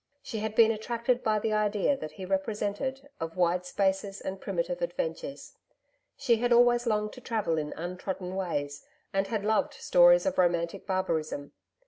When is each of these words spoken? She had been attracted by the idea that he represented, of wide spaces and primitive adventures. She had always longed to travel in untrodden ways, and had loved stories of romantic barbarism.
She 0.23 0.39
had 0.39 0.55
been 0.55 0.71
attracted 0.71 1.21
by 1.21 1.37
the 1.37 1.53
idea 1.53 1.95
that 1.95 2.13
he 2.13 2.25
represented, 2.25 3.07
of 3.19 3.37
wide 3.37 3.67
spaces 3.67 4.19
and 4.19 4.41
primitive 4.41 4.81
adventures. 4.81 5.53
She 6.17 6.37
had 6.37 6.51
always 6.51 6.87
longed 6.87 7.13
to 7.13 7.21
travel 7.21 7.59
in 7.59 7.71
untrodden 7.73 8.35
ways, 8.35 8.83
and 9.13 9.27
had 9.27 9.45
loved 9.45 9.75
stories 9.75 10.25
of 10.25 10.39
romantic 10.39 10.87
barbarism. 10.87 11.51